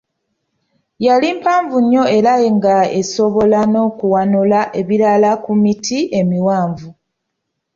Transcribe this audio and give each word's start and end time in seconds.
Yali 1.05 1.29
mpanvu 1.41 1.75
nnyo 1.83 2.03
era 2.17 2.33
nga 2.55 2.75
esobola 2.99 3.59
n'okuwanula 3.71 4.59
ebibala 4.79 5.31
ku 5.43 5.51
miti 5.63 5.99
emiwanvu. 6.19 6.89